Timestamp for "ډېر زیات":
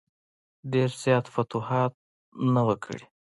0.73-1.25